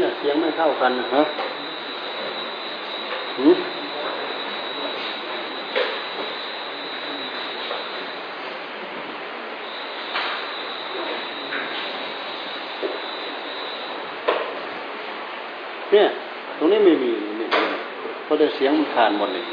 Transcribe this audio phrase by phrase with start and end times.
[0.00, 1.22] เนี่ยเสียงไม่เท่ากันนะฮะ
[15.92, 16.06] เนี่ย
[16.58, 17.48] ตรงนี้ไม่มีนี่
[18.24, 19.44] เพราะแต่เสียงมันขานหมดเลย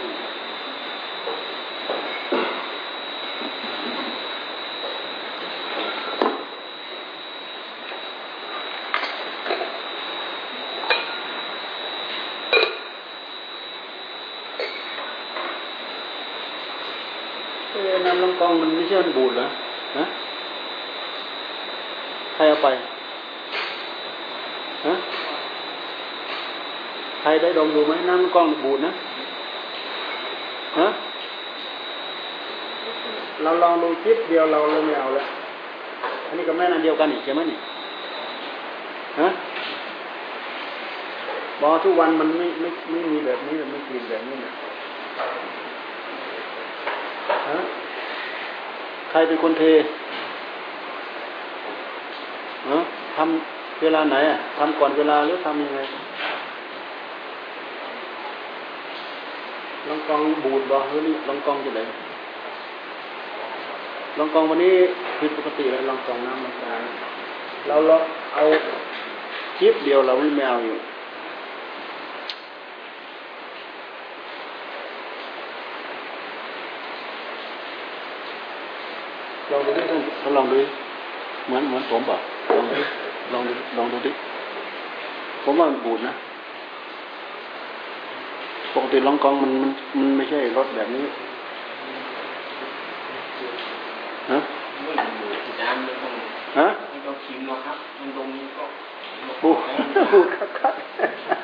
[17.71, 19.47] เอ้น้ำลำกองมันไม่ใช่มันบูดเหรอ
[19.97, 20.05] ฮะ
[22.33, 22.89] ใครเอาไป ฮะ
[27.21, 28.91] ใครได้ดมดูไหมน้ำกล้องบูดนะ
[30.79, 30.87] ฮะ
[33.43, 35.27] เราลองดูคลิปเดียวเราเลยไม่เอาแล้ว
[36.27, 37.57] อันนี้กับแม่นันเดียวกันอีกใช่ไหมนี่
[39.19, 39.29] ฮะ
[41.61, 44.51] บอกทุกวันมันไม่ไม่ไม่มีแบบนี้ไม่กินแบบนี้นะ
[47.49, 47.59] ฮะ
[49.09, 49.63] ใครเป็นคนเท
[52.69, 52.79] ฮะ
[53.15, 55.79] ทำ เวลาไหนอะทำก่อนเวลาหรือทำยังไง
[59.87, 61.81] ลองกองบูดบ่หรือนี่ลองกองจะไหน
[64.17, 64.73] ลองกองวันนี้
[65.19, 66.81] ผิดปกติเลยลองกองน้ำลองกอง
[67.67, 67.95] เราเรา
[68.33, 68.43] เอา
[69.57, 70.77] คลิปเดียวเราไม่เอาอยู่
[79.51, 80.59] ลองดูดิท่านลองดู
[81.45, 82.28] เหมือนเหมือนผมเปล่าลองดูดิ
[83.33, 84.11] ลองดูลองดูดิ
[85.43, 86.13] ผมว่ามันบูดนะ
[88.73, 91.05] ปกติลองกองมันมันมันไม่ใช่รถแบบนี้
[94.31, 94.39] ฮะ
[94.85, 96.13] มันอยู่ที่ด้านมันต้อง
[96.59, 98.65] ฮะมันต้องชิมหรอกครับ มันดมมันก็
[99.43, 99.57] บูด
[100.11, 100.73] บูดครับครับ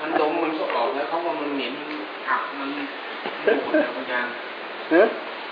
[0.01, 1.89] มันดมมันก็ออกแล้วเขาว่ามันเหม็นมัน
[2.29, 2.69] อับมัน
[3.45, 4.31] บูดนะอาจารย์
[4.89, 5.01] เฮ้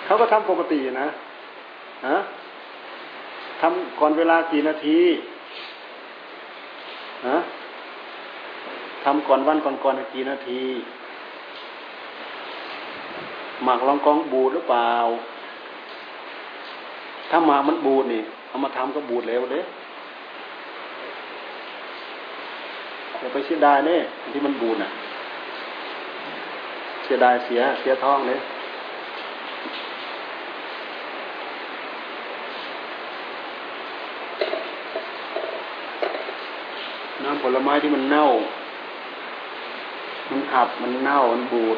[0.05, 1.07] เขาก็ทำปกตินะ
[2.07, 2.17] ฮะ
[3.61, 4.99] ทำก่อนเวลากี่นาที
[7.29, 7.37] ฮะ
[9.03, 10.61] ทำก่อนวันก่อนก่อนกี่นาที
[13.63, 14.91] หมักลองกองบูดหรือเปล่า
[17.29, 19.61] ถ้าหมากมันบูดนี่เอามาทำก็บูดเร็วเด้
[23.19, 24.01] อย่าไปเสียดายเนี่ย
[24.33, 24.89] ที่มันบูดน่ะ
[27.03, 28.39] เสียดายเสียเสียท้องเลย
[37.23, 38.25] น้ำผลไม้ที่มันเน่า
[40.33, 41.77] มันอับ มันเน่า มันบูด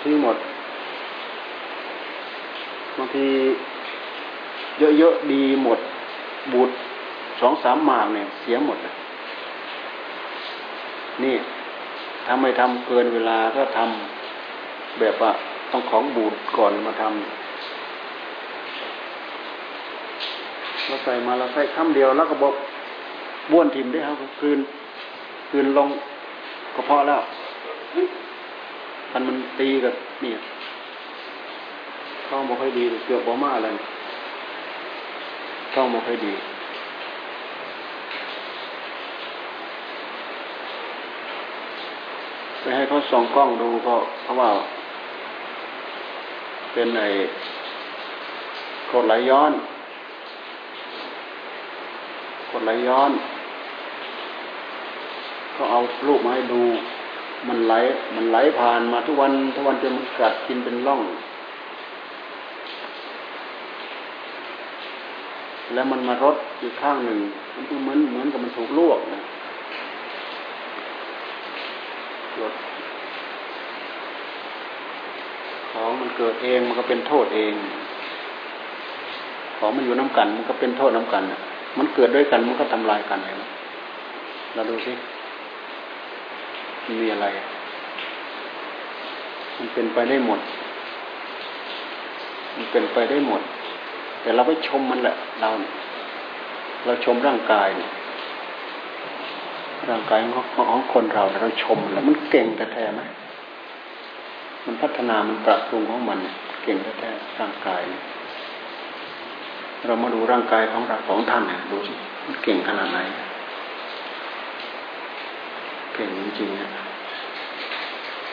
[0.00, 0.36] ทิ้งหมด
[2.96, 3.26] บางที
[4.98, 5.78] เยอะๆดีหมด
[6.52, 6.70] บูด
[7.40, 8.94] สองสามหมากเนี่ย เสียหมดเลย
[11.22, 11.34] นี่
[12.26, 15.30] ถ้าไม่ทำเกินเวลาก็ทำแบบว่า
[15.70, 17.14] ต้องของบูดก่อนมาทำ
[20.86, 22.54] เราใส่มาเราใส่คำเดียวแล้วก็บอก
[23.50, 24.58] บ้วนทิมได้ครับคืน
[25.50, 25.88] คืนลง
[26.76, 27.22] ก็พอแล้ว
[29.12, 29.94] มันมันตีกับ
[30.24, 30.32] นี่
[32.28, 33.68] ท้องบ่ค่อยดีเกือบบ่มาอะไร
[35.74, 36.32] ท้องบ่ค่อยดี
[42.60, 44.50] ไปให้เขาส่องกล้องดูก็เพราะว่า
[46.72, 47.08] เป็นไอ้
[48.90, 49.52] กดไหลย้อน
[52.50, 53.12] กดไหลย้อน
[55.56, 56.62] ก็เอารูปมาให้ดู
[57.48, 57.74] มันไหล
[58.16, 61.00] มันไหลผ่านมาทุกวันทุกวันจนมันกัดกินเป็นร่อง
[65.74, 67.18] แล้วมันมารดอยู่ข้างหนึ่ง
[67.54, 69.22] มันก็เหมือนเหมือนกับมันถูกลวกนะ
[72.40, 72.52] รด
[75.70, 77.54] ของมันเกิดเองมันก็เป็นโทษเอง
[79.58, 81.40] ของมันอยู่น้ำกัน มันก็เป็นโทษน้ำกันอะ
[81.78, 83.48] มันเกิดด้วยกันมันก็ทำลายกันเลยนะ
[84.54, 84.92] เราดูสิ
[87.02, 87.26] มีอะไร
[89.56, 90.40] มันเป็นไปได้หมด
[92.56, 93.42] มันเป็นไปได้หมด
[94.20, 95.48] แต่เราไปชมมันแหละ เรา
[96.84, 97.90] เราชมร่างกายเนี่ย
[99.90, 103.02] ร่างกายของของคนเราเราชมแล้วมันเก่งแท้ไหม
[104.64, 106.18] มันพัฒนา มันปรับปรุงของมัน
[106.62, 107.10] เก่งแท้
[107.40, 107.80] ร่างกาย
[109.86, 111.94] เรามาดูร่างกายของเราของท่านเนี่ยดูสิ
[112.24, 112.98] มันเก่งขนาดไหน
[115.96, 116.68] เก่งจริงๆนี่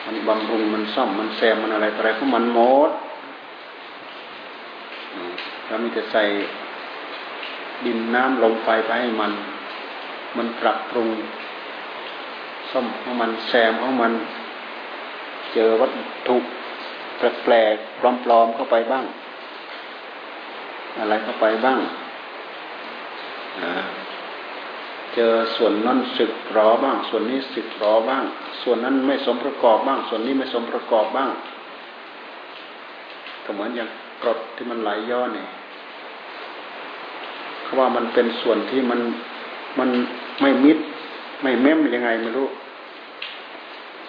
[0.06, 2.90] มันบำรุงมันซ่อมมันแซมมันอะไรอะไรของมันหมด
[5.66, 6.22] เรามีแต่ใส่
[7.84, 9.32] ดินน้ำลมไฟไปให้มัน
[10.36, 11.08] มันปรับปรุง
[12.70, 14.12] ก็ของมันแซมของมัน
[15.54, 15.90] เจอวัต
[16.28, 16.36] ถุ
[17.18, 19.04] แปลกๆปลอมๆเข้าไปบ้าง
[20.98, 21.78] อะไรเข้าไปบ้าง
[25.14, 28.24] เจอส่วนนั้นสึกรอบ้าง ส่วนนี้สึกรอบ้าง
[28.62, 31.30] ส่วนนั้นไม่สมประกอบบ้าง ส่วนนี้ไม่สมประกอบบ้าง
[33.44, 33.88] ก็เหมือนอย่าง
[34.22, 35.48] กรดที่มันไหลย้อนเนี่ย
[37.62, 39.00] เขาว่ามันเป็นส่วนที่มัน
[39.78, 39.90] มัน
[40.40, 40.78] ไม่มิด
[41.42, 42.48] ไม่เม้มยังไงไม่รู้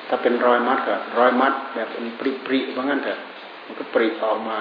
[0.07, 3.19] ถ้าเป็นรอยมัดก็รอยมัด แบบเป็นปริปริว่างั้นเถอะ
[3.65, 4.57] มันก็ปริออกมา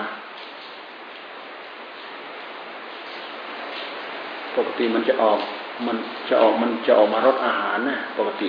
[4.56, 5.38] ปกติมันจะออก
[5.87, 5.97] มัน
[6.29, 8.49] จะออกมันจะออกมารสอาหารนะปกติ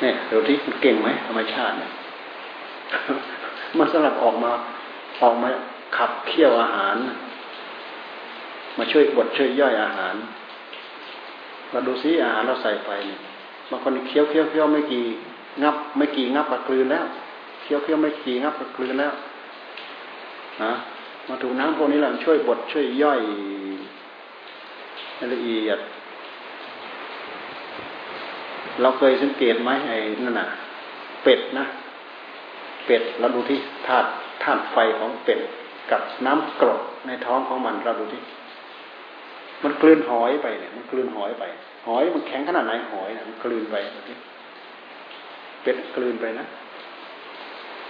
[0.00, 1.92] เนี่ยเดี๋ยวที่มันเก่งไหมธรรมชาติเนี่ย
[3.78, 4.50] มันสลับออกมา
[5.22, 5.48] ออกมา
[5.96, 6.96] ขับเคี่ยวอาหาร
[8.78, 10.14] มาช่วยบดช่วยย่อยอาหาร
[11.70, 13.20] เราดูซิอาหารเราใส่ไปเนี่ย
[13.70, 15.04] บางคนเคี้ยวเคี้ยวเคี้ยวไม่กี่
[15.62, 17.04] งับ ไม่กี่งับกระกลืนแล้ว
[17.62, 19.12] เคี้ยวเคี้ยวไม่กี่งับกระกลืนแล้ว
[20.62, 20.72] นะ
[21.28, 23.20] มาถูกน้ำพวกนี้แหละช่วยบดช่วยย่อย
[25.34, 25.78] ละเอียด
[28.80, 30.48] เราเคยสังเกตไหมไอ้นั่นน่ะ
[31.22, 31.64] เป็ดนะ
[32.86, 34.08] เป็ดเราดูที่ธาตุ
[34.42, 35.40] ธาตุไฟของเป็ด
[35.90, 38.22] กับน้ำกรดในท้องของมันเราดูที่
[39.64, 41.44] มันกลืนหอยไปเนี่ย มันกลืนหอยไป
[41.86, 44.16] หอยมันแข็งขนาดไหนหอยเนี่ยมันกลืนไปดูที่
[45.62, 46.46] เป็ดกลืนไปนะ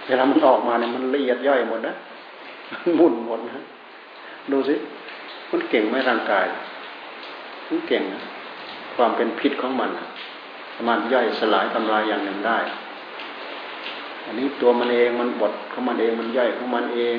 [0.07, 1.95] เวลามันออกมาเนี่ยมันละเอียดย่อยหมดนะ
[2.71, 3.65] มันมุนหมดนะ
[4.51, 4.75] ดูสิ
[5.51, 6.45] มันเก่งไหมร่างกาย
[7.69, 8.21] มันเก่งนะ
[8.95, 9.91] ความเป็นพิษของมัน
[10.75, 12.57] สามารถย่อยสลายทำลายอย่างหนึ่งได้
[14.25, 17.17] อันนี้ตัวมันเองมันบดของมันเองมันย่อยของมันเอง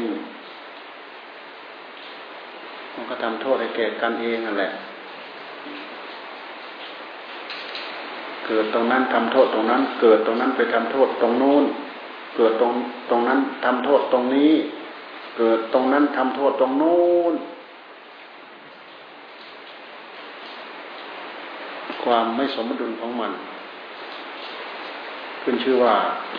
[2.95, 4.71] มันก็ทำโทษให้แก่กันเองนั่นแหละ
[8.47, 11.65] เกิดตรงนั้นทำโทษตรงนั้น เกิดตรงนั้นไปทำโทษตรงโน้น
[12.37, 12.73] เกิดตรง
[13.11, 14.53] ตรงนั้นทำโทษตรงนี้
[15.37, 16.99] เกิดตรงนั้นทำโทษตรงโน้
[17.33, 17.35] น
[22.11, 23.33] ความไม่สมดุลของมัน
[25.43, 25.95] ขึ้นชื่อว่า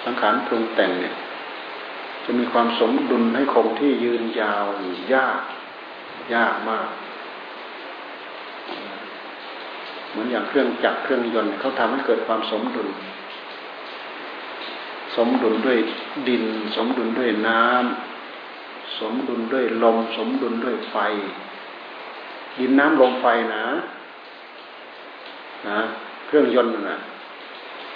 [0.06, 1.16] สังขารปรุงแต่งเนี่ย
[2.26, 4.66] จะมีความสมดุลให้คงที่ยืนยาว
[5.14, 5.40] ยาก
[6.34, 6.88] ยากมาก
[10.10, 12.88] เหมือนอย่างเครื่องจักรเครื่องยนต์เขาทำให้เกิดความสมดุล
[15.16, 15.78] สมดุลด้วย
[16.28, 16.44] ดิน
[16.76, 20.96] สมดุลด้วยน้ำสมดุลด้วยลม สมดุลด้วยไฟ
[22.60, 23.26] ดินน้ำลมไฟ
[23.56, 23.66] นะ
[25.68, 25.80] นะ
[26.28, 26.98] เครื่องยนต์นะ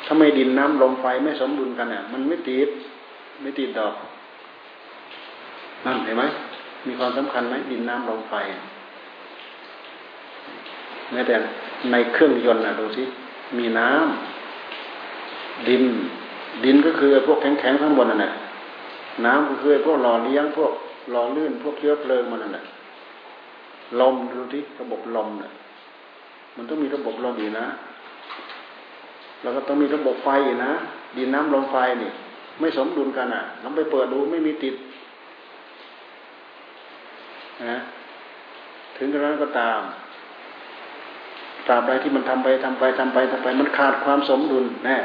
[0.06, 2.70] ถ้าไม่ดินน้ำลมไฟไม่สมดุลกันเนี่ยมันไม่ติด
[3.42, 3.94] ไม่ติดดอก
[5.86, 6.24] นั่นเห็นไหม
[6.88, 8.34] มีความสำคัญไหมดินน้ำลมไฟ
[11.12, 11.36] แม้แต่
[11.92, 13.04] ในเครื่องยนต์นะดูสิ
[13.58, 15.84] มีน้ำดิน
[16.64, 18.34] ดินก็คือพวกแข็งๆข้างบนนั่นแหละ
[19.26, 20.72] น้ำก็คือพวกหล่อเลี้ยงพวก
[21.12, 22.66] หล่อลื่น พวกเชื้อเพลิงมันนั่นแหละ
[24.00, 25.52] ลมดูที่ระบบลมเนี่ย
[26.56, 27.68] มันต้องมีระบบลมอยู่นะ
[29.42, 30.30] แล้วก็ต้องมีระบบไฟ
[30.66, 30.72] นะ
[31.18, 32.12] ดินน้ำลมไฟนี่
[32.60, 34.76] ไม่สมดุลกันอะลองไปเปิดดูไม่มีติด
[37.66, 37.78] นะ
[38.98, 39.80] ถึงกระนั้นก็ตาม
[41.68, 44.98] ตราบใดที่มันทำไปทำไปทำไปทำไป มันขาดความสมดุลแน่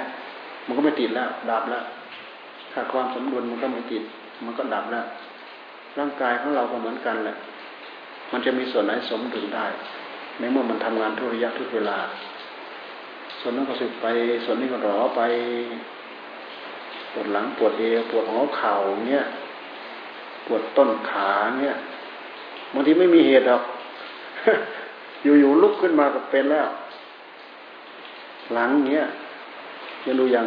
[0.66, 1.84] มันก็ไม่ติดแล้ว ดับแล้ว
[2.74, 4.02] ขาดความสมดุลมันก็ไม่ติด
[4.44, 5.04] มันก็ดับแล้ว
[5.98, 7.36] ร่างกายของเราก็เหมือนกันแหละ
[8.32, 9.66] มันจะมีส่วนไหนสมดุลได้
[10.40, 11.98] ในเมื่อมันทำงานทุกระยะทุกเวลา
[13.40, 14.06] ส่วนนั้นก็สึกไป
[14.44, 15.20] ส่วนนี้ก็รอไป
[17.12, 18.74] ปวดหลังปวดเอวปวดหัวเข่า
[19.08, 19.24] เงี้ย
[20.46, 21.30] ปวดต้นขา
[21.62, 21.76] เงี้ย
[22.72, 23.62] บางทีไม่มีเหตุหรอก
[25.22, 26.68] อยู่ๆลุกขึ้นมาก็เป็นแล้ว
[28.52, 29.06] หลังเงี้ย
[30.06, 30.46] ยังดูอย่าง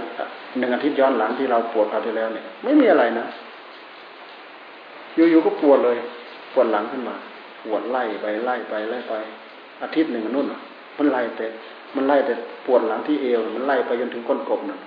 [0.58, 3.26] หนึ่งอาทิตย์ย้อนหลังที่เราปวดคราวที่แล้วเนี่ย ไม่มีอะไรนะ
[5.16, 5.98] อยู่ๆก็ปวดเลย
[6.54, 7.16] ปวดหลังขึ้นมา
[7.66, 9.14] ปวดไล่ไปไล่ไปไล่ไป
[9.84, 10.48] อาทิตย์หนึ่งนู่น
[10.98, 11.46] มันไล่แต่
[11.96, 12.34] มันไล่แต่
[12.66, 14.80] ปวดหลังที่เอว มันไล่ไปจนถึงก้นกบนั่น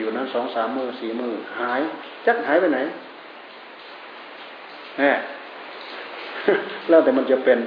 [0.00, 1.80] อยู่นั้นสองสามมือสี่มือหาย
[2.26, 2.78] จักหายไปไหน
[4.98, 5.04] แหม
[6.88, 7.58] แล้วแต่มันจะเป็น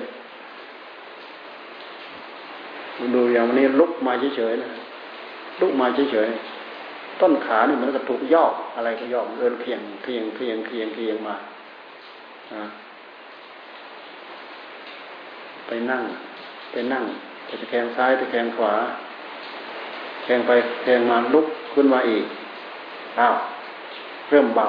[3.15, 4.69] ดูอย่างวันนี้ลุกมาเฉยๆนะ
[5.61, 8.45] ลุกมาเฉยๆต้นขานี่มันก็ถูกย่อ
[8.75, 11.35] อะไรก็ย่อเอินเคียงเคียงเคียงเคียงเคียงมา
[12.53, 12.61] อ่า
[15.73, 16.03] ไปนั่ง
[16.71, 17.03] ไปนั่ง
[17.49, 18.73] จะแขงซ้ายจะแขงขวา
[20.23, 20.51] แขงไป
[20.83, 22.25] แขงมาลุกขึ้นมาอีก
[23.19, 23.35] อ้าว
[24.29, 24.67] เริ่มเบา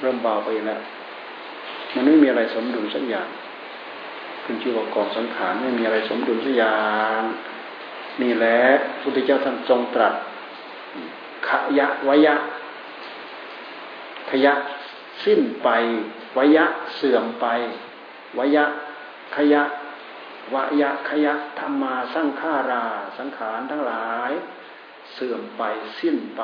[0.00, 0.80] เริ่มเบาไปแล้ว
[1.94, 6.78] มันไม่มีอะไรสมดุลสักอย่างกขึ้นชื่อว่ากองสังขารไม่มีอะไรสมดุลสักอย่า
[7.18, 7.22] ง
[8.22, 8.60] นี่แหละ
[9.00, 10.14] พุทธเจ้าท่านทรงตรัส
[11.48, 12.34] ขยะวยะ
[14.30, 14.52] ขยะ
[15.24, 15.68] สิ้นไป
[16.36, 16.64] วยะ
[16.96, 17.46] เสื่อมไป
[18.38, 18.64] วยะ
[19.36, 19.62] ขยะ
[20.54, 22.84] วยะขยะธรรมาสังขารา
[23.18, 24.30] สังขารทั้งหลาย
[25.12, 25.62] เสื่อมไป
[26.00, 26.42] สิ้นไป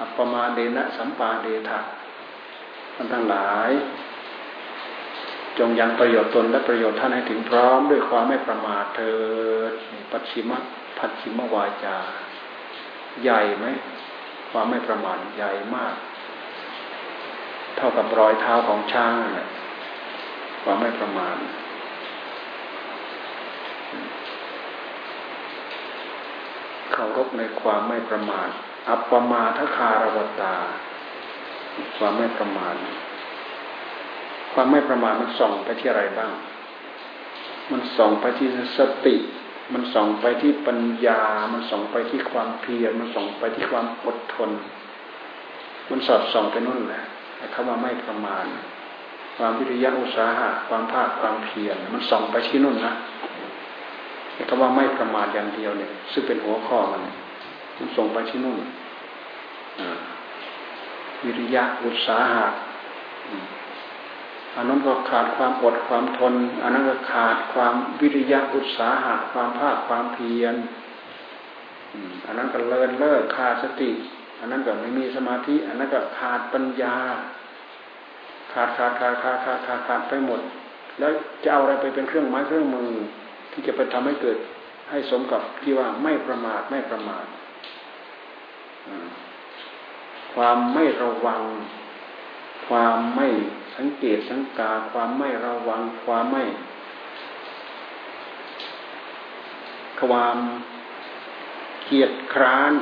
[0.00, 1.80] อัปมาเดนะสัมปาเดทะ
[2.96, 3.70] มันทั้งหลาย
[5.58, 9.14] จงยังประโยชน์ตนและประโยชน์ท่านให้ถึงพร้อมด้วยความไม่ประมาทเถิ
[9.70, 9.72] ด
[10.10, 10.52] ปัจฉิม
[10.98, 11.98] ปัจฉิมวาจา
[13.22, 13.66] ใหญ่ไหม
[14.50, 15.94] ความไม่ประมาทใหญ่มาก
[17.76, 19.48] เท่ากับรอยเท้าของช้างน่ะ
[20.62, 21.36] ความไม่ประมาท
[26.92, 28.48] เคารพในความไม่ประมาท
[28.88, 30.54] อัปปมาทคารวตา
[31.96, 32.74] ความไม่ประมาท
[34.52, 36.32] ความไม่ประมาทมันส่องไปที่อะไรบ้าง
[37.70, 38.48] มันส่องไปที่
[38.78, 39.16] สติ
[39.72, 44.50] มันส่องไปที่ปัญญา มันส่องไปที่ความเพียร มันส่องไปที่ความอดทน
[45.90, 47.04] มันสอดส่องไปนู่นแหละ
[47.54, 48.44] คำว่าไม่ประมาท
[49.36, 52.94] ความวิริยะอุตสาหะความภาคความเพียรมันส่องไปที่นู่นนะ
[54.48, 57.02] คำว่าไม่ประมาทอย่างเดียวเนี่ย ซึ่งเป็นหัวข้อมัน
[57.78, 58.60] มันส่งไปที่นู่น
[61.24, 62.46] วิริยะอุตสาหะ
[64.56, 70.54] อันนั้นก็ขาดความอดความทนอันนั้นก็ขาดความวิริยะอุตสาหะความภาคความเพียร
[72.26, 73.90] อันนั้นก็เลินเลิกขาดสติ
[74.38, 76.96] อันนั้นก็ไม่มีสมาธิ อันนั้นก็ขาดปัญญา
[78.52, 80.40] ขาดขาดขาดขาดขาดขาดขาดไปหมด
[80.98, 82.90] แล้วจะเอาอะไรไปเป็นเครื่องไม้เครื่องมือ
[83.52, 84.38] ที่จะไปทำให้เกิด
[84.90, 87.24] ให้สมกับที่ว่าไม่ประมาทไม่ประมาท
[90.34, 91.42] ความไม่ระวัง
[92.66, 93.28] ความไม่
[93.76, 96.44] สังเกตสังกา ความไม่ระวัง ความไม่
[100.00, 100.38] ความ
[101.84, 102.72] เกียดคร้าน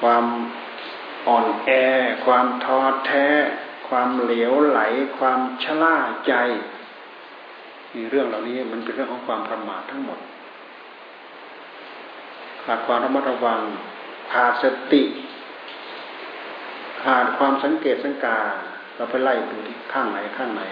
[0.00, 0.24] ความ
[1.28, 1.70] อ่อนแอ
[2.24, 3.26] ความท้อแท้
[3.88, 4.80] ความเหลวไหล
[5.18, 6.34] ความชล่าใจ
[7.94, 10.18] มีเรื่องเหล่านี้มันเป็นเรื่องของความประมาททั้งหมด
[12.64, 13.60] ขาดความระมัดระวัง
[14.32, 15.02] ขาดสติ
[17.02, 18.38] ขาดความสังเกตสังกา
[18.96, 20.62] เราไปไล่ดูที่ข้างไหนข้างไหน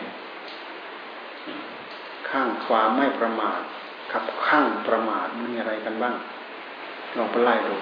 [2.31, 3.61] ข้างความไม่ประมาท
[4.13, 6.15] กับข้างประมาทมีอะไรกันบ้าง
[7.17, 7.77] ลองไปไล่ดู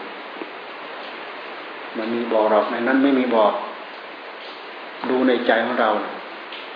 [1.97, 3.53] มันมีบอกหรอกในนั้นไม่มีบอก
[5.11, 5.90] ดูในใจของเรา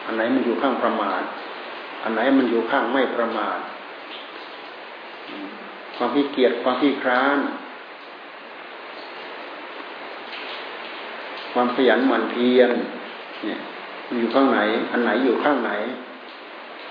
[0.04, 1.23] อันไหนมันอยู่ข้างประมาท
[2.02, 3.58] อันไหนมันอยู่ข้างไม่ประมาท
[5.97, 7.38] ความขี้เกียจความขี้คร้าน
[11.52, 12.70] ความขยันหมั่นเพียร
[13.44, 13.61] เนี่ย
[14.18, 14.61] อยู่ข้างไหน
[14.92, 15.70] อันไหนอยู่ข้างไหน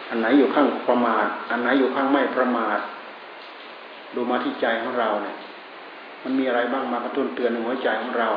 [0.09, 2.79] อันไหนอยู่ข้างประมาท อันไหนอยู่ข้างไม่ประมาท
[4.15, 5.35] ดูมาที่ใจของเราเนี่ย
[6.23, 8.29] มันมีอะไรบ้างมากระตุ้นเตือนในหัวใจของเรา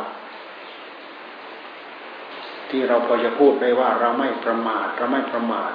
[2.71, 5.73] ที่เราพอจะพูดได้ว่าเราไม่ประมาทเราไม่ประมาท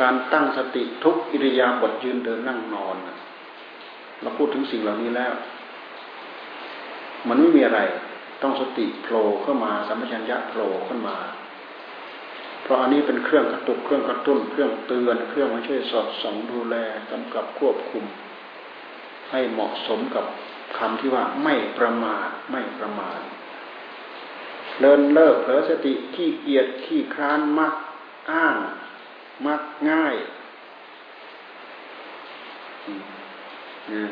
[0.00, 2.96] การตั้งสติทุกอิริยาบถยืนเดินนั่งนอน
[4.22, 5.32] เราพูดถึงสิ่งเหล่านี้แล้ว
[7.28, 7.80] มันไม่มีอะไร
[8.42, 11.16] ต้องสติโผล่เข้ามาสัมปชัญญะโผล่ขึ้นมา
[12.62, 16.76] เพราะอันนี้เป็นเครื่องกระตุกเครื่องกระตุ้น เครื่องเตือน เครื่องมาช่วยสอดส่องดูแล
[17.10, 18.04] กำกับควบคุม
[19.30, 20.24] ให้เหมาะสมกับ
[20.78, 23.20] คำที่ว่าไม่ประมาทไม่ประมาท
[24.80, 27.74] เลินเลิกเผลอสติขี้เกียจขี้คร้านมัก
[28.30, 28.56] อ้าง
[29.46, 29.60] มัก
[29.90, 30.14] ง่าย
[33.92, 34.04] นะ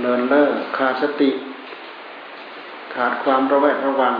[0.00, 1.30] เลินเล่อขาดสติ
[2.94, 4.14] ขาดความระแวดระวัง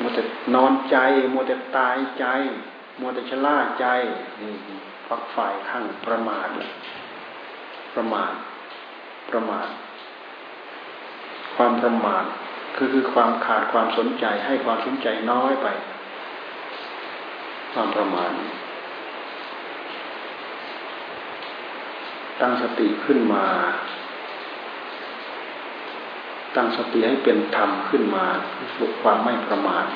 [0.00, 0.22] มัวแต่
[0.54, 0.96] นอนใจ
[1.32, 2.26] มัวแต่ตายใจ
[3.00, 3.86] มัวแต่ชะล่าใจ
[4.40, 4.52] นี่
[5.06, 6.48] ฝักฝ่ายข้างประมาท
[7.94, 8.32] ประมาท
[9.30, 9.68] ประมาท
[11.56, 12.24] ความประมาท
[12.76, 15.66] คือคือความขาดความสนใจให้ความสนใจน้อยไป
[17.72, 18.32] ความประมาท
[22.40, 23.44] ตั้งสติขึ้นมา
[26.56, 28.24] ตั้งสติให้เป็นธรรมขึ้นมา
[28.76, 29.86] ฝึกความไม่ประมาท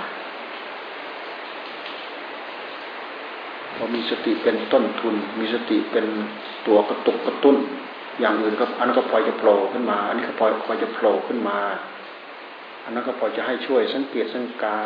[3.74, 6.06] พอมีสติเป็นต้นทุน มีสติเป็น
[6.66, 7.56] ตัวกระตุกกระตุ้น
[8.20, 11.58] อย่างอื่นก็อันนั้นก็พอจะโผล่ขึ้นมา อันนี้ก็พอพอจะโผล่ขึ้นมา
[12.84, 14.80] อันนั้นก็พอจะให้ช่วยสังเกตสังกา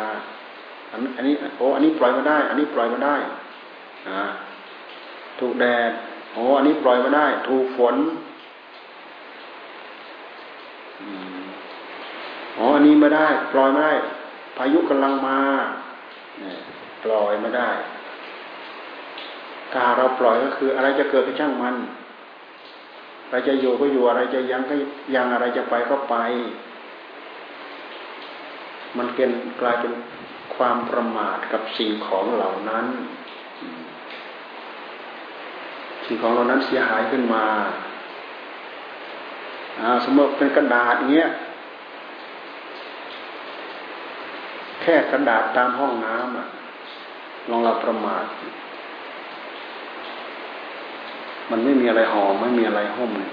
[0.91, 3.15] อันอันนี้โอ้อันนี้ปล่อยมาได้ อันนี้ปล่อยมาได้
[4.07, 4.21] อ่า
[5.39, 5.91] ถูกแดด
[6.33, 7.95] โอ้อันนี้ปล่อยมาได้ ถูกฝน
[12.57, 13.93] อ๋ออันนี้ไม่ได้ ปล่อยไม่ได้
[14.57, 15.37] พายุกำลังมา
[17.03, 17.69] ปล่อยไม่ได้
[19.73, 21.75] ถ้าเราปล่อยก็คือ อะไรจะเกิดก็ช่างมัน
[23.33, 24.75] อะไรจะอยู่ก็อยู่อะไรจะยังก็
[25.15, 26.15] ยังอะไรจะไปก็ไป
[28.97, 29.29] มันเป็น
[29.61, 29.93] กลายเป็น
[30.55, 32.85] ความประมาทกับสิ่งของเหล่านั้น
[36.05, 37.45] สิ่งของเหล่านั้นเสียหายขึ้นมา
[40.05, 41.29] สมมติเป็นกระดาษเงี้ย
[44.81, 46.47] แค่กระดาษตามห้องน้ำอะ
[47.49, 48.25] ลองเราประมาท
[51.53, 53.31] มันไม่มีอะไรห่อไม่มีอะไรห่มเลย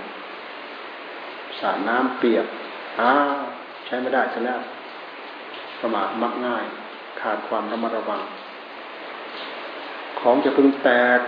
[1.60, 2.46] สาดน้ำเปียก
[3.00, 3.12] อ้า
[3.86, 4.60] ใช้ไม่ได้ซะแล้ว
[5.80, 6.64] ประมาทมักง่าย
[7.20, 8.20] ขาดความระมัดระวัง
[10.20, 11.20] ของจะพึงแตก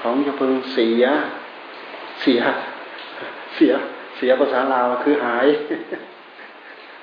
[0.00, 1.04] ของจะพึงเสีย
[2.22, 2.40] เสีย
[3.54, 3.72] เสีย
[4.16, 5.46] เสียภาษาลาวคือหาย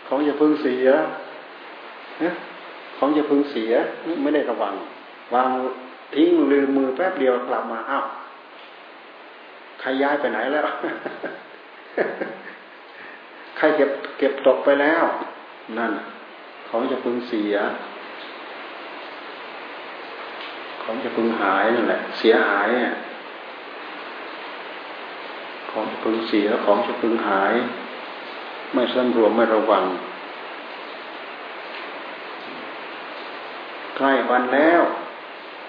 [0.07, 0.87] ของจะพึงเสีย
[2.97, 3.71] ของจะพึงเสีย
[4.23, 4.73] ไม่ได้ระวัง
[5.33, 5.49] วาง
[6.15, 8.05] ทิ้งลืมมือแป๊บเดียวกลับมาอ้าว
[9.85, 10.67] ใครย้ายไปไหนแล้ว
[13.57, 15.03] ใครเก็บเก็บตกไปแล้ว
[15.77, 15.91] นั่น
[16.67, 17.55] ของจะพึงเสีย
[20.83, 22.93] ของจะพึงหายนั่นแหละ เสียหายเนี่ย
[25.71, 27.53] ของจะพึงเสียของจะพึงหาย
[28.73, 29.83] ไม่สำรวมไม่ระวัง
[33.95, 34.81] ใกล้วันแล้ว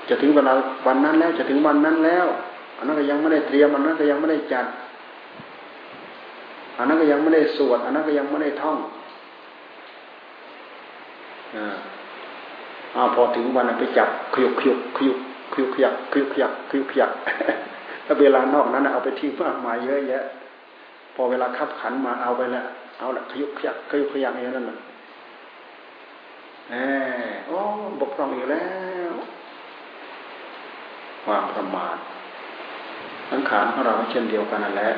[0.09, 0.53] จะถึงเวลา
[0.87, 2.27] วันนั้นแล้ว จะถึงวันนั้นแล้ว
[2.85, 4.67] นนั้นก็ยังไม่ได้เตรียมอันนั้นก็ยังไม่ได้จัด
[6.79, 8.79] อันนั้นก็ยังไม่ได้สวด อันนั้นก็ยังไม่ได้ท่อง
[11.57, 15.19] อ่าพอถึงวันไปจับขยุกขยุกขยุก
[15.53, 17.11] ขยุกขยักขยุกขยักขยุกขยัก
[18.07, 20.25] ถ้าเวลานอกนั้นเอาไปทิ้งมากมายเยอะแยะ
[21.15, 22.67] พอเวลาขับขันมาเอาไปแล้ว
[22.99, 24.79] เอาละขยุกขยักขยุกขยักอย่างนั้นแหละ
[26.69, 26.75] แหม
[27.47, 27.59] โอ้
[28.01, 28.67] บกพร่องอยู่แล้
[29.11, 29.13] ว
[31.25, 31.97] ความประมาท
[33.35, 34.91] สังขารของเราเช่นเดียวกันนั่นแหละ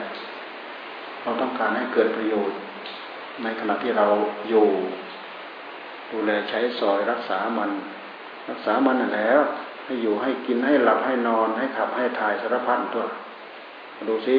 [1.22, 2.56] เราต้องการให้เกิดประโยชน์
[3.42, 4.06] ในขณะที่เรา
[4.48, 4.66] อยู่
[6.10, 7.70] ดูแลใช้สอยรักษามัน
[8.50, 9.40] รักษามันนั่นแล้ว
[9.84, 13.06] ให้อยู่ให้กินให้หลับให้นอน ให้ขับให้ถ่ายสารพัดตัว
[14.08, 14.36] ดูสิ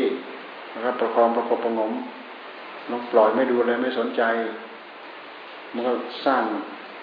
[0.85, 1.93] รับประคองประกบประงม
[2.89, 4.21] ลองปล่อยไม่ดูเลยไม่สนใจ
[5.73, 5.93] มันก็
[6.25, 6.43] สร้าง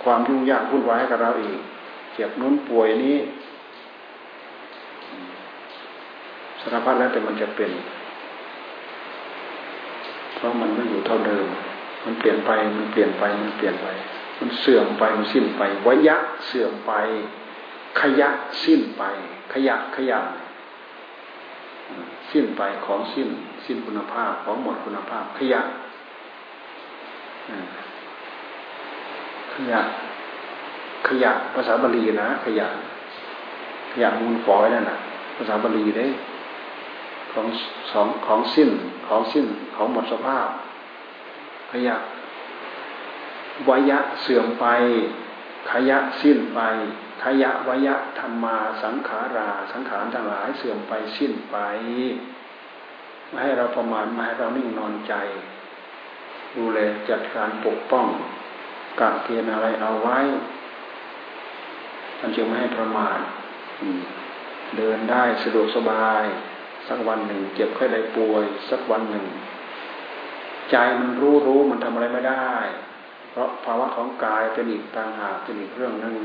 [0.05, 1.59] ความยุ่งยากวุ่นวายให้กับเราอีก
[2.15, 3.17] เจ็บนู้นป่วยนี้
[6.65, 7.71] สารพัดแล้วแต่มันจะเป็น
[10.35, 11.47] เพราะมันไม่อยู่เท่าเดิม
[12.05, 13.87] มันเปลี่ยนไป มันเปลี่ยนไป มันเปลี่ยนไป
[14.41, 16.93] มันเสื่อมไป มันสิ้นไปวยะเสื่อมไป
[18.01, 18.29] ขยะ
[18.65, 19.03] สิ้นไป
[19.53, 20.21] ขยะขยะ
[22.31, 23.29] สิ้นไปของสิ้น
[23.67, 25.61] สิ้นคุณภาพของหมดคุณภาพ ขยะ
[29.55, 29.81] ขยะ
[31.09, 32.67] ขยะภาษาบาลีนะ ขยะ
[33.93, 34.99] ขยะมูลฝอยนั่นนะ
[35.37, 36.05] ภาษาบาลีได้
[37.35, 37.47] ของ
[37.93, 38.71] สองของสิ้น
[39.09, 40.49] ของสิ้นของหมดสภาพ
[41.73, 41.97] ขยะ
[43.69, 44.67] วยะเสื่อมไป
[45.71, 46.61] ขยะสิ้นไป
[47.25, 51.57] ขยะวยะธรรมาสังขารา สังขารทั้งหลายเสื่อมไปสิ้นไป
[53.29, 55.15] ไม่ให้เราประมาทไม่ให้เรานิ่งนอนใจ
[56.57, 56.79] ดูแล
[57.11, 58.07] จัดการปกป้อง
[59.01, 60.19] กะเกณฑ์อะไรเอาไว้
[62.21, 63.19] มันจึงไม่ให้ประมาท
[64.77, 66.25] เดินได้สะดวกสบาย
[66.89, 69.27] สักวันหนึ่ง เจ็บไข้ได้ป่วย สักวันหนึ่ง
[70.71, 72.53] ใจมันรู้รู้มันทำอะไรไม่ได้
[73.31, 76.17] เพราะภาวะของกายเป็นอีกต่างหากเป็นอีกเรื่องหนึ่ง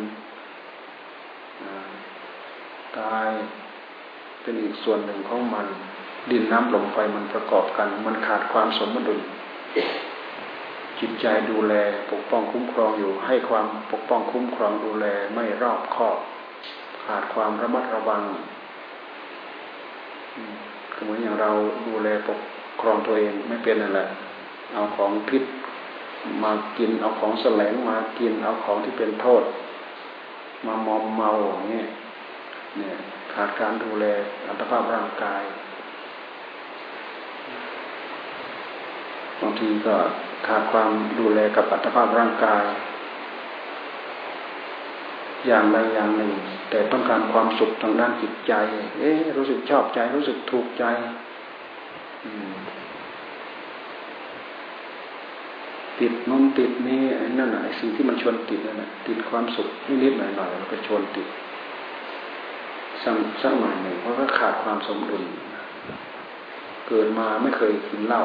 [2.99, 3.29] กาย
[4.41, 5.67] เป็นอีกส่วนหนึ่งของมัน
[6.31, 9.19] ดินน้ำลมไฟมันประกอบกัน มันขาดความสมดุล
[10.99, 11.73] จิตใจดูแล
[12.11, 16.17] ปกป้องคุ้มครองอยู่ ให้ความปกป้องคุ้มครองดูแลไม่รอบคอบ
[17.05, 18.23] ขาดความระมัดระวัง
[21.03, 21.49] เหมือนอย่างเรา
[21.87, 22.39] ดูแลปก
[22.81, 24.07] ครองตัวเองไม่เป็นนั่นแหละ
[24.73, 25.43] เอาของพิษ
[26.43, 29.43] มากินเอาของแสลงมากินเอาของที่เป็นโทษ
[30.65, 31.83] มามอมเมาอย่างนี้
[32.77, 32.95] เนี่ย
[33.33, 34.05] ขาดการดูแล
[34.47, 35.41] อัตภาพร่างกาย
[39.41, 39.95] บางทีก็
[40.47, 42.63] ขาดความดูแลกับอัตภาพร่างกาย
[45.47, 46.31] อย่างใดอย่างหนึ่ง
[46.69, 48.53] แต่ต้องการความสุขทางด้านจิตใจ
[48.99, 50.83] เอ๊รู้สึกชอบใจรู้สึกถูกใจ
[55.99, 59.67] ติดนนติดนี่ไอ้นั่นไอ้สิ่งที่มันชวนติดนั่นแหละติดความสุข
[60.03, 61.27] นิดๆหน่อยๆมันก็ชวนติด
[63.03, 65.23] สักสักหน่อยหนึ่งเพราะว่าขาดความสมดุล
[66.87, 68.23] เกิดมาไม่เคยกินเหล้า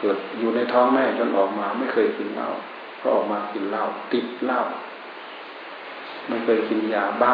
[0.00, 2.48] เกิดอยู่ในท้องแม่จนออกมาไม่เคยกินเหล้า
[2.98, 4.60] เพราะออกมากินเหล้าติดเหล้า
[6.28, 7.32] ไม่เคยกินยาบ้า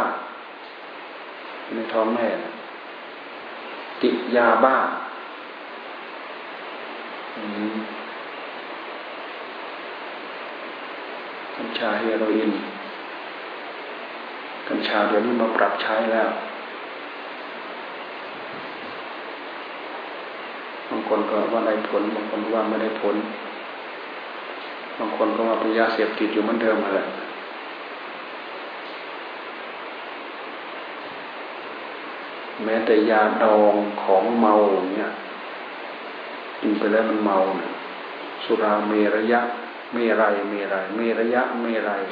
[1.74, 2.29] ในท้องแม่
[4.03, 4.77] ติดยาบ้า
[11.57, 12.53] กัญชาเฮโรอีน
[14.68, 16.31] กัญชาเดี๋ยวนี้มาปรับใช้แล้ว
[20.88, 23.16] บางคนก็ว่าได้ผลบางคนว่าไม่ได้ผล
[24.98, 27.07] บางคนก็ว่าเป็นยาเสพติดอยู่เหมือนเดิมมาแหละ
[32.64, 34.54] แม้แต่ยาดองของเมา
[34.94, 35.10] เนี่ย
[36.60, 37.72] กินไปแล้วมันเมาเนี่ย
[38.44, 39.40] สุราเมระยะ
[39.92, 42.02] เมรัยเมรัยเมระยะ เมรัย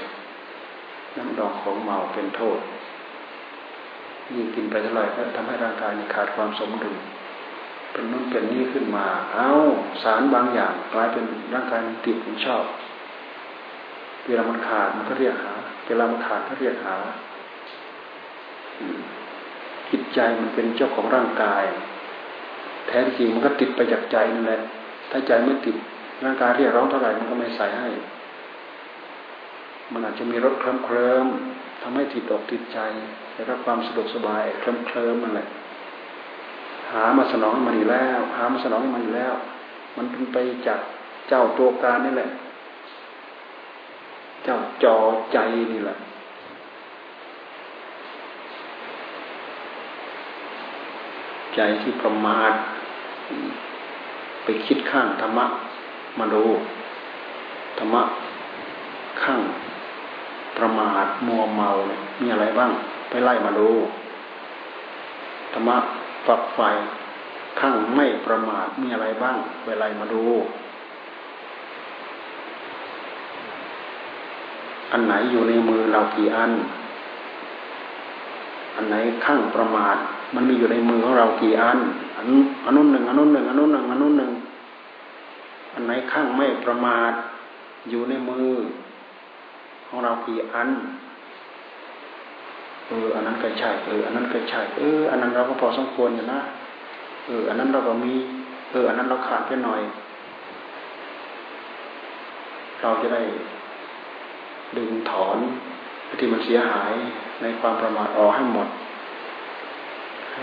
[1.16, 2.58] น้ำดองของเมาเป็นโทษ
[4.34, 6.96] ยิ่งกินไปเท่าไหร่ก็ทำให้ร่างกายขาดความสมดุล
[7.92, 9.50] เป็นนู่นเป็นนี่ขึ้นมา เอา
[10.02, 12.64] สารบางอย่างกลายเป็นร่างกายมันติดมันชอบ
[14.26, 15.52] เวลามันขาดมันก็เรียกหา
[15.86, 16.96] เวลามันขาดก็เรียกหา
[19.90, 21.64] จิตใจมันเป็นเจ้าของร่างกาย
[22.88, 24.62] แท้จริงมันก็ติดไปจากใจนั่นแหละ
[25.10, 25.76] ถ้าใจไม่ติด
[26.24, 27.88] ร่างกายเรียกร้องเท่าไหร่มันก็ไม่ใส่ให้
[29.92, 31.26] มันอาจจะมีรสเคลิ้มเคลิ้ม
[31.82, 32.78] ทำให้ติดอกติดใจ
[33.34, 35.48] ได้รับความสะดวกสบายเคลิ้มเคลิ้มมันแหละ
[36.92, 39.34] หามาสนองมันอีกแล้ว หามาสนองมันอีกแล้ว
[39.96, 40.80] มันเป็นไปจาก
[41.28, 42.30] เจ้าตัวการนี่แหละ
[44.44, 44.96] เจ้าจอ
[45.32, 45.38] ใจ
[45.72, 45.96] นี่แหละ
[51.56, 52.52] ใจที่ประมาท
[54.44, 55.46] ไปคิดข้างธรรมะ
[56.18, 56.44] มาดู
[57.78, 58.02] ธรรมะ
[59.22, 59.40] ข้าง
[60.58, 62.70] ประมาทมัวเมาเนี่ยมีอะไรบ้าง
[63.10, 63.70] ไปไล่มาดู
[65.52, 65.76] ธรรมะ
[66.26, 66.60] ฝักไฟ
[67.60, 70.24] ข้างไม่ประมาทมีอะไรบ้าง ไปไล่มาดู
[74.92, 76.52] อันไหนอยู่ในมือเรากี่อัน
[78.74, 79.96] อันไหนข้างประมาท
[80.34, 81.78] มันมีอยู่ในมือของเรากี่อัน
[82.16, 82.28] อันน
[82.76, 84.32] นู้นหนึ่งอันนู้นหนึ่งอันนู้นหนึ่งอันนู้นหนึ่ง
[85.74, 87.12] อันไหนข้างไม่ประมาท
[87.90, 88.48] อยู่ในมือ
[89.86, 90.70] ของเรากี่อัน
[92.88, 96.40] เอออันนั้นก็ใช่เอออันนั้นก็ใช่เอออันนั้นเราก็พอสมควรอยู่นะ
[97.26, 98.14] เอออันนั้นเราก็มี
[98.70, 99.80] เอออันนั้นเราขาดไปหน่อย
[102.82, 103.22] เราจะได้
[104.76, 105.38] ดึงถอน
[106.20, 106.92] ที่มันเสียหาย
[107.42, 108.68] ในความประมาทออกให้หมด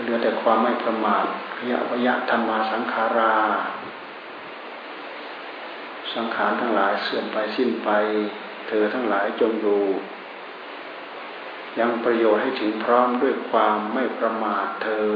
[0.02, 1.24] เหลือแต่ความไม่ประมาท
[1.56, 3.36] ขยะวยะธรรมาสังขารา
[6.14, 7.90] สังขารทั้งหลายเสื่อมไปสิ้นไป
[8.68, 9.82] เธอทั้งหลายจงอยู่
[11.78, 15.08] ยังประโยชน์ให้ถึงพร้อมด้วยความไม่ประมาทเธอ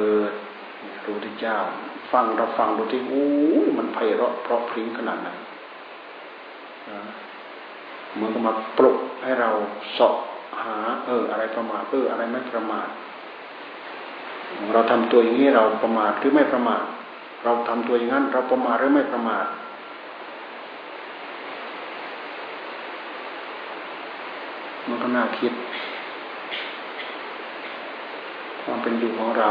[1.05, 1.59] รู้ที่เจ้า
[2.13, 3.29] ฟังเราฟังดูที่อู้
[3.79, 5.29] มันไพเราะเพราะพริ้งขนาดไหน
[8.15, 9.51] เหมือนกับมาปลุกให้เรา
[9.97, 10.15] สอบ
[10.63, 12.89] หา เออ อะไรประมาทเออ อะไรไม่ประมาท
[14.73, 16.85] เราทำตัวอย่างนี้เราประมาทหรือไม่ประมาท
[17.45, 19.47] เราทำตัวอย่างนั้น เราประมาทหรือไม่ประมาท
[24.89, 25.53] มันก็น่าคิด
[28.63, 29.51] ความเป็นอยู่ของเรา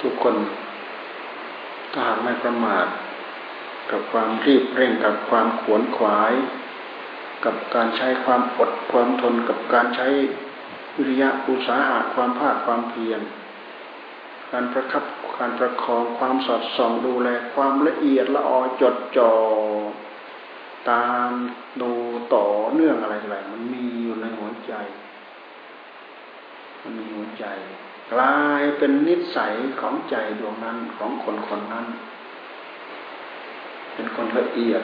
[0.00, 0.34] ทุกคน
[1.92, 2.86] ถ้าหากไม่ประมาท
[3.90, 6.32] กับความรีบเร่งกับความขวนขวาย
[7.44, 10.06] กับการใช้ความอดความทนกับการใช้
[10.98, 13.20] วิริยะอุตสาหะความภาคความเพียร
[14.52, 15.04] การประคับ
[15.38, 19.32] การประคองความสอดส่องดูแลความละเอียดละออจดจ่อ
[20.90, 21.30] ตาม
[21.82, 21.92] ดู
[22.34, 24.72] ต่อเนื่องอะไรอะไรมันมีอยู่ในหัวใจ
[26.82, 27.44] มันมีหัวใจ
[28.12, 31.86] กลายเป็นนิสัยของใจดวงนั้นของคนคนนั้น
[33.94, 34.82] เป็นคนละเอียด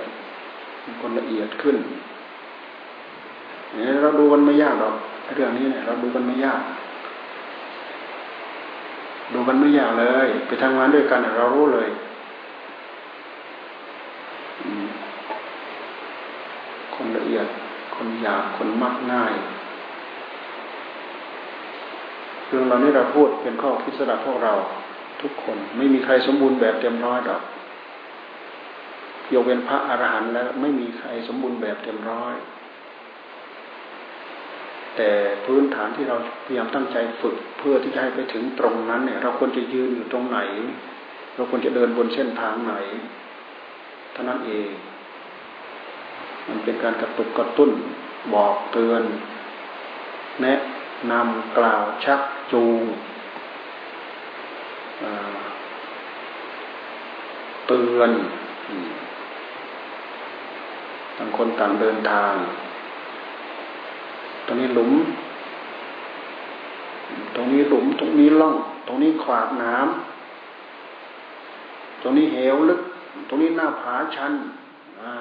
[0.82, 1.76] เป็นคนละเอียดขึ้น
[3.74, 4.96] เนี่ยเราดูมันไม่ยากหรอก
[5.32, 6.62] เรื่องนี้เนี่ยเราดูกันไม่ยาก
[9.34, 11.88] ดูกันไม่ยากเลย ไปทำงานด้วยกันเรารู้เลย
[16.94, 17.46] คนละเอียด
[17.94, 19.34] คนอยากคนมักง่าย
[22.46, 24.52] เรื่องเรานี้เราพูดเป็นข้อคิดสำหรับพวกเรา
[25.22, 27.42] ทุกคนไม่มีใครสมบูรณ์แบบเต็มร้อยหรอก
[29.32, 32.34] ยกเว้นพระอรหันต์แล้ว ไม่มีใครสมบูรณ์แบบเต็มร้อย
[34.96, 35.10] แต่
[35.44, 40.38] พื้นฐานที่เราพยายามตั้งใจฝึกเพื่อที่จะให้ไปถึงตรงนั้นเนี่ย เราควรจะยืนอยู่ตรงไหน
[41.34, 42.74] เราควรจะเดินบนเส้นทางไหน
[44.12, 44.70] เท่านั้นเอง
[46.48, 47.70] มันเป็นการกระตุกกระตุ้น
[48.34, 49.02] บอกเตือน
[50.42, 50.58] แนะ
[51.10, 52.20] นำกล่าวชัก
[52.52, 52.82] จูง
[57.68, 58.10] เตือน
[61.16, 62.34] ต่างคนต่างเดินทาง
[64.46, 64.92] ตรงนี้หลุม
[67.34, 72.80] ตรงนี้หลุม ตรงนี้ล่อง ตรงนี้ขวากน้ำตรงนี้เหวลึก
[73.28, 74.32] ตรงนี้หน้าผาชัน
[75.00, 75.12] อ่า